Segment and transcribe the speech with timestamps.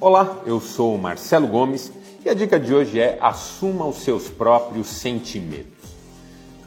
[0.00, 1.90] Olá, eu sou o Marcelo Gomes
[2.24, 5.90] e a dica de hoje é assuma os seus próprios sentimentos.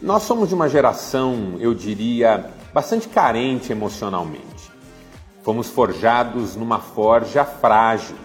[0.00, 4.72] Nós somos de uma geração, eu diria, bastante carente emocionalmente.
[5.42, 8.16] Fomos forjados numa forja frágil.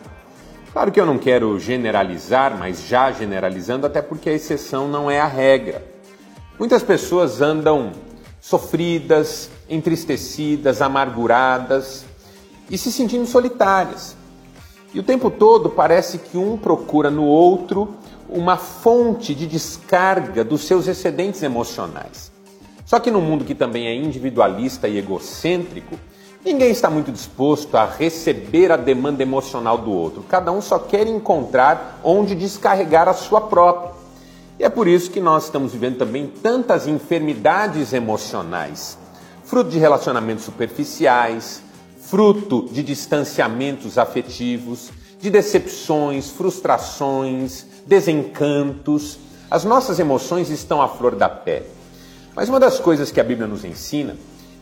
[0.71, 5.19] Claro que eu não quero generalizar, mas já generalizando, até porque a exceção não é
[5.19, 5.85] a regra.
[6.57, 7.91] Muitas pessoas andam
[8.39, 12.05] sofridas, entristecidas, amarguradas
[12.69, 14.22] e se sentindo solitárias
[14.93, 17.95] e o tempo todo parece que um procura no outro
[18.29, 22.31] uma fonte de descarga dos seus excedentes emocionais.
[22.85, 25.97] Só que no mundo que também é individualista e egocêntrico,
[26.45, 30.23] ninguém está muito disposto a receber a demanda emocional do outro.
[30.29, 33.93] Cada um só quer encontrar onde descarregar a sua própria.
[34.59, 38.97] E é por isso que nós estamos vivendo também tantas enfermidades emocionais,
[39.43, 41.63] fruto de relacionamentos superficiais,
[42.13, 49.17] fruto de distanciamentos afetivos, de decepções, frustrações, desencantos.
[49.49, 51.65] As nossas emoções estão à flor da pele.
[52.35, 54.15] Mas uma das coisas que a Bíblia nos ensina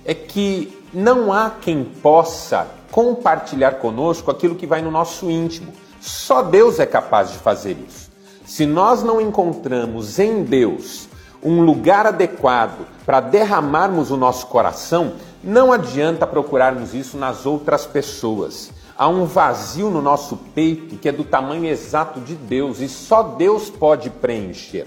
[0.06, 5.74] é que não há quem possa compartilhar conosco aquilo que vai no nosso íntimo.
[6.00, 8.10] Só Deus é capaz de fazer isso.
[8.46, 11.10] Se nós não encontramos em Deus
[11.44, 18.72] um lugar adequado para derramarmos o nosso coração, não adianta procurarmos isso nas outras pessoas.
[18.98, 23.24] Há um vazio no nosso peito que é do tamanho exato de Deus e só
[23.24, 24.86] Deus pode preencher.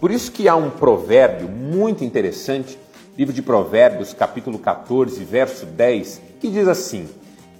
[0.00, 2.78] Por isso que há um provérbio muito interessante,
[3.16, 7.08] livro de Provérbios, capítulo 14, verso 10, que diz assim: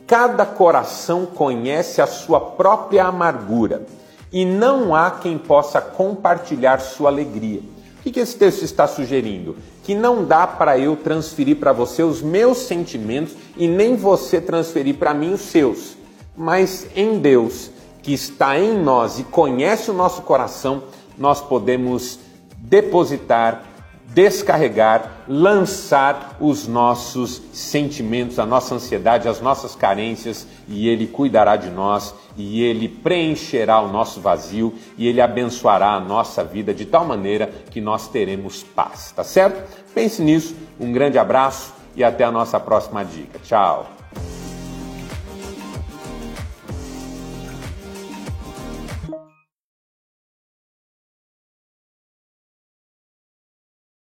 [0.06, 3.86] Cada coração conhece a sua própria amargura,
[4.32, 7.60] e não há quem possa compartilhar sua alegria.
[8.04, 9.56] O que esse texto está sugerindo?
[9.84, 14.96] Que não dá para eu transferir para você os meus sentimentos e nem você transferir
[14.96, 15.96] para mim os seus.
[16.36, 17.70] Mas em Deus,
[18.02, 20.82] que está em nós e conhece o nosso coração,
[21.16, 22.18] nós podemos
[22.56, 23.71] depositar
[24.14, 31.70] descarregar, lançar os nossos sentimentos, a nossa ansiedade, as nossas carências, e Ele cuidará de
[31.70, 37.04] nós, e Ele preencherá o nosso vazio, e Ele abençoará a nossa vida de tal
[37.04, 39.62] maneira que nós teremos paz, tá certo?
[39.94, 43.38] Pense nisso, um grande abraço e até a nossa próxima dica.
[43.44, 43.86] Tchau!